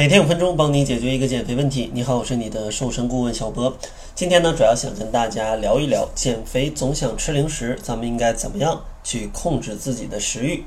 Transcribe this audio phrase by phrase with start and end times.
[0.00, 1.90] 每天五分钟，帮你解决一个减肥问题。
[1.92, 3.76] 你好，我是你的瘦身顾问小波。
[4.14, 10.64] 今天呢，主要想跟大家聊一聊减肥总想吃零食，咱们应该怎么样去控制自己的食欲？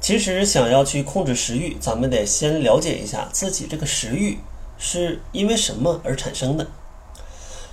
[0.00, 4.38] 其实想要去控制食欲，咱们得先了解一下自己这个食欲
[4.78, 6.66] 是因为什么而产生的。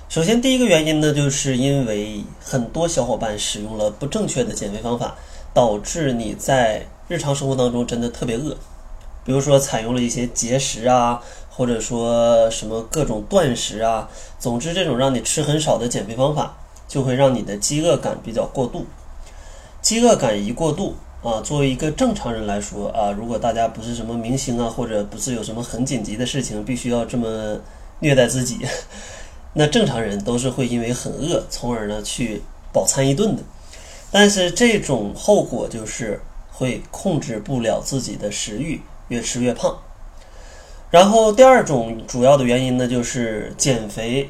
[0.10, 5.16] 首先，第一个原因呢，就是因为很多小伙伴使用了不正确的减肥方法，
[5.54, 8.58] 导致你在日常生活当中真的特别饿。
[9.30, 18.88] 比如说，采用了一些节食啊，或者说什么各种断食啊，总之这种让你吃很少的减肥方法，就会让你的饥饿感比较过度。
[19.84, 27.60] 饥饿感一过度啊，作为一个正常人来说啊，如果大家不是什么明星啊，或者不是有什么很紧急的事情，必须要这么
[28.00, 28.58] 虐待自己，
[29.54, 32.42] 那正常人都是会因为很饿，从而呢去
[32.74, 33.44] 饱餐一顿的。
[34.10, 36.20] 但是这种后果就是
[36.52, 38.82] 会控制不了自己的食欲。
[39.10, 39.78] 越吃越胖，
[40.90, 44.30] 然后第二种主要的原因呢，就是减肥，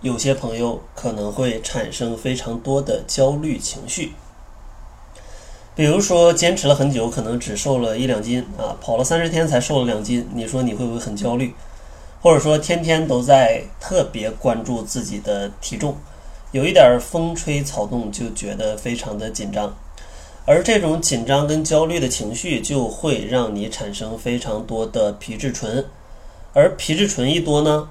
[0.00, 4.12] 有些朋友可能会产生非常多的焦虑情绪。
[5.76, 11.54] 比如说，坚持了很久，可能只瘦了一两斤啊，跑了三十天才瘦了两斤，你说你会不会很焦虑？
[12.20, 15.96] 或者说，天天都在特别关注自己的体重，
[16.52, 19.74] 有一点风吹草动就觉得非常的紧张。
[20.50, 25.86] 而这种紧张跟焦虑的情绪，就会让你产生非常多的皮质醇，
[26.52, 27.88] 而皮质醇一多呢，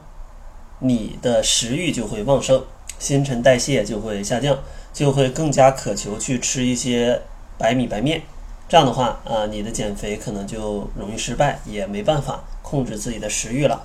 [0.80, 2.62] 你的食欲就会旺盛，
[3.00, 4.60] 新陈代谢就会下降，
[4.94, 7.22] 就会更加渴求去吃一些
[7.58, 8.24] 白米白面。
[8.68, 13.82] 这样的话啊，你的减肥可能就容易失败，也没办法控制自己的食欲了。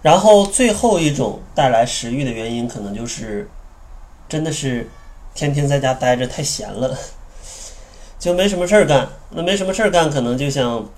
[0.00, 3.46] 然后最后一种带来食欲的原因，可能就是
[4.30, 4.88] 真的是
[5.34, 6.96] 天天在家待着太闲了。
[8.18, 10.88] 就没什么事儿干，那没什么事儿干，可能就想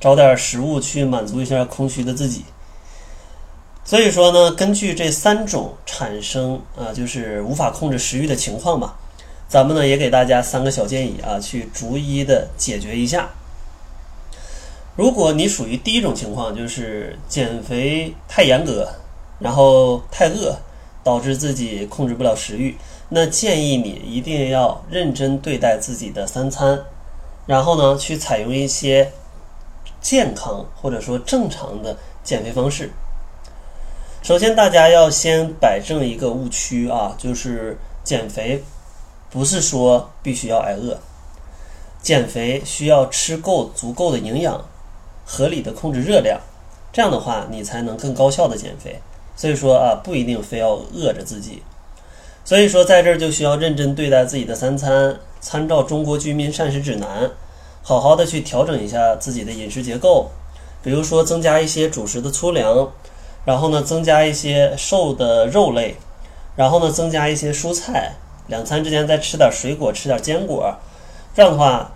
[0.00, 2.44] 找点食物去满足一下空虚的自己。
[3.84, 8.96] 所以说呢，根据这三种产生啊，就是无法控制食欲的情况吧，
[9.46, 13.28] 咱们呢也给大家三个小建议啊，去逐一的解决一下。
[14.96, 18.88] 如果你属于第一种情况，就是减肥太严格，
[19.38, 20.56] 然后太饿，
[21.04, 22.76] 导致自己控制不了食欲。
[23.10, 26.82] 那建议你一定要认真对待自己的三餐，
[27.46, 29.12] 然后呢，去采用一些
[30.00, 32.90] 健康或者说正常的减肥方式。
[34.22, 38.64] 首先，大家要先摆正一个误区啊，就是减肥
[39.30, 40.98] 不是说必须要挨饿，
[42.00, 44.64] 减肥需要吃够足够的营养，
[45.26, 46.40] 合理的控制热量，
[46.90, 48.98] 这样的话你才能更高效的减肥。
[49.36, 51.62] 所以说啊，不一定非要饿着自己。
[52.44, 57.24] 所以说，在这儿就需要认真对待自己的三餐，参照《中国居民膳食指南》，
[57.82, 60.30] 好好的去调整一下自己的饮食结构。
[60.82, 62.92] 比如说，增加一些主食的粗粮，
[63.46, 65.96] 然后呢，增加一些瘦的肉类，
[66.54, 68.16] 然后呢，增加一些蔬菜。
[68.48, 70.76] 两餐之间再吃点水果，吃点坚果。
[71.34, 71.90] 这样的话，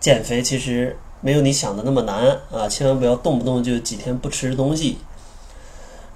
[0.00, 2.68] 减肥其实没有你想的那么难啊！
[2.68, 4.98] 千万不要动不动就几天不吃东西。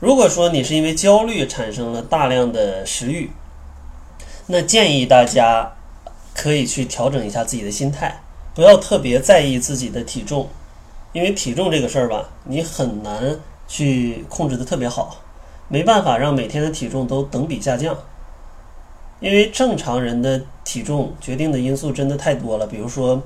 [0.00, 3.30] 如果说你是因为焦虑产生了大量的食欲，
[4.46, 5.74] 那建议大家
[6.34, 8.22] 可以去调整一下自己的心态，
[8.54, 10.48] 不要特别在意自己的体重，
[11.12, 15.16] 因为体重这个事儿吧，你很难去控制的特别好，
[15.68, 17.94] 没办法让每天的体重都等比下降，
[19.20, 23.22] 因为正常人的体重决定的因素真的太多了，比如说，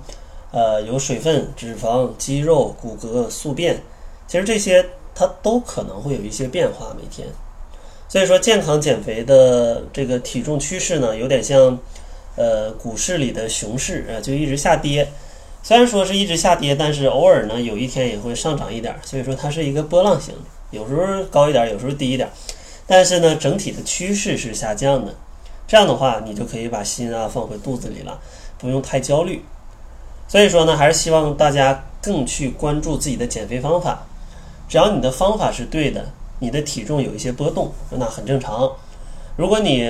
[0.50, 3.80] 呃，有水分、脂肪、肌肉、骨骼、宿便，
[4.26, 4.84] 其实这些
[5.14, 7.28] 它都可能会有一些变化每天。
[8.08, 11.78] 所以说，健康减肥的这个体重趋势呢，有点像，
[12.36, 15.10] 呃，股市里的熊市啊，就一直下跌。
[15.62, 18.94] 虽然说是一直下跌，但是偶尔呢，有一天也会上涨一点。
[19.02, 20.34] 所以说，它是一个波浪形，
[20.70, 22.28] 有时候高一点，有时候低一点。
[22.86, 25.14] 但是呢，整体的趋势是下降的。
[25.66, 28.20] 这样的话，你就可以把心啊放回肚子里了，
[28.58, 29.42] 不用太焦虑。
[30.28, 34.06] 所以说呢，还是希望大家更去关注自己的减肥方法。
[34.74, 36.04] 只要你的方法是对的。
[36.40, 38.68] 你的体重有一些波动，那很正常。
[39.36, 39.88] 如果你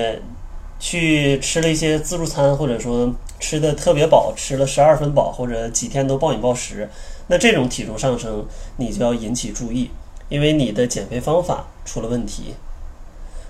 [0.79, 6.87] 去吃了一些自助餐，或者说吃的特别饱，吃了十二分饱，或者几天都暴饮暴食，
[7.25, 8.45] 那这种体重上升，
[8.77, 9.89] 你就要引起注意，
[10.29, 12.53] 因为你的减肥方法出了问题。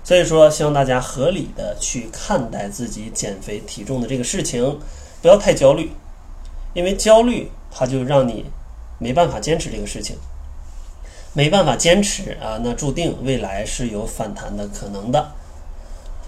[0.02, 4.80] 所以说，希望大家合理的去看待自己减肥体重的这个事情，
[5.20, 5.90] 不要太焦虑，
[6.72, 8.46] 因为焦虑它就让你
[8.98, 10.16] 没办法坚持这个事情。
[11.36, 15.32] 没办法坚持啊，那注定未来是有反弹的可能的。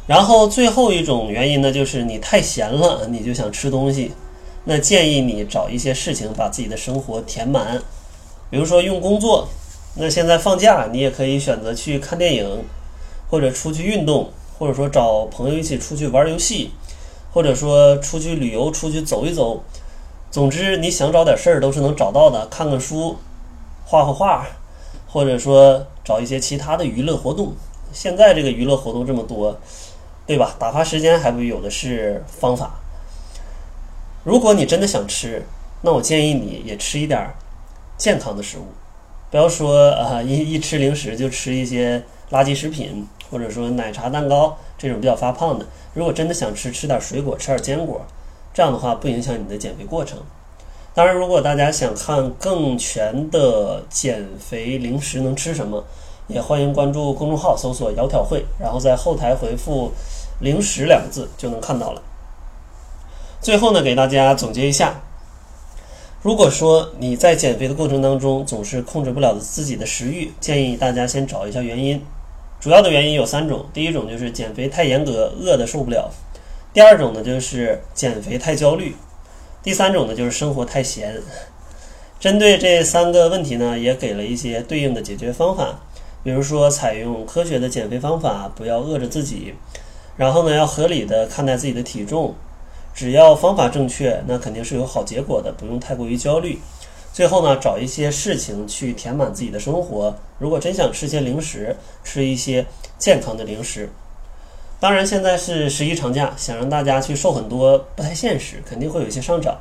[0.07, 4.13] 然后最后一种原因呢，就是你太闲了，你就想吃东西。
[4.65, 7.81] 那建议你找一些事情把自己的生活填满，
[8.51, 9.49] 比如说用工作，
[9.95, 12.65] 那现在放假你也可以选择去看电影，
[13.31, 14.29] 或者出去运动，
[14.59, 16.73] 或者说找朋友一起出去玩游戏，
[17.33, 19.63] 或者说出去旅游、出去走一走。
[20.31, 23.17] 总之，你想找点事儿都是能找到的，看看书，
[23.87, 24.47] 画画画，
[25.09, 27.55] 或者说找一些其他的娱乐活动。
[27.93, 29.59] 现在这个娱乐活动这么多，
[30.27, 30.55] 对吧？
[30.59, 32.79] 打发时间还不有的是方法。
[34.25, 35.43] 如果你真的想吃，
[35.81, 37.35] 那我建议你也吃一点
[37.97, 38.67] 健康的食物，
[39.31, 45.65] 不要说啊一一吃零食就吃一些垃圾食品，或者说奶茶、蛋糕这种比较发胖的。
[45.95, 48.03] 如果真的想吃，吃点水果，吃点坚果。
[48.53, 50.19] 这样的话不影响你的减肥过程。
[50.99, 55.85] 当然，如果大家想看更全的减肥零食能吃什么，
[56.27, 59.93] 也欢迎关注公众号，搜索“窈窕会”，然后在后台回复
[60.43, 62.03] “零食”两个字就能看到了。
[63.41, 65.01] 最后呢，给大家总结一下：
[66.21, 72.05] 如果说你在减肥的过程当中总是控制不了自己的食欲，建议大家先找一下原因。
[72.59, 76.11] 主要的原因有三种：第一种就是减肥太严格，饿的受不了。
[76.73, 78.95] 第二种呢，就是减肥太焦虑；
[79.63, 81.21] 第三种呢，就是生活太闲。
[82.21, 85.81] 针对这三个问题呢，也给了一些对应的解决方法，
[86.25, 89.55] 比如说采用科学的减肥方法，不要饿着自己；
[90.17, 92.35] 然后呢，要合理的看待自己的体重，
[92.95, 96.59] 只要方法正确，那肯定是有好结果的，不用太过于焦虑。
[97.13, 100.17] 最后呢，找一些事情去填满自己的生活。
[100.39, 102.65] 如果真想吃些零食，吃一些
[102.97, 103.91] 健康的零食。
[104.81, 109.59] 当然，现在是十一长假，想让大家去瘦很多不太现实，肯定会有一些上涨。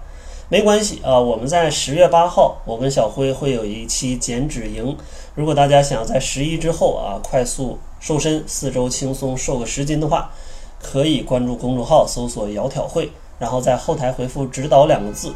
[0.48, 4.96] 没关系啊，我们在十月八号，我跟小辉会有一期减脂营。
[5.34, 10.31] 如果大家想要在十一之后啊快速瘦身，四周轻松瘦个十斤的话，
[10.80, 15.34] 可以关注公众号，搜索“窈窕会”，然后在后台回复“指导”两个字，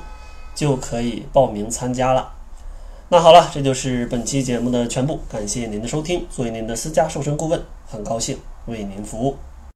[0.54, 2.31] 就可以报名参加了。
[3.10, 6.25] 那好了，这就是本期节目的全部，感谢您的收听。
[6.30, 8.38] 作为您的私家瘦身顾问，很高兴
[8.68, 9.36] 为您服务。